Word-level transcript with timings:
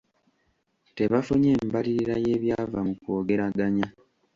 Tebafunye 0.97 1.51
mbalirira 1.67 2.15
y'ebyava 2.25 2.79
mu 2.87 2.93
kwogeraganya. 3.01 3.87